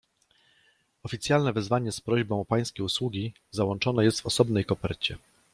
[1.03, 5.17] "„Oficjalne wezwanie z prośbą o pańskie usługi załączone jest w osobnej kopercie."